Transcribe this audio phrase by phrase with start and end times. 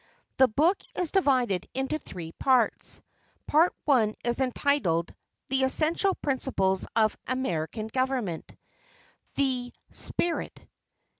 [0.39, 3.01] The book is divided into three parts.
[3.45, 5.13] Part I is entitled
[5.49, 8.51] "The Essential Principles of American Government.
[9.35, 10.59] The Spirit."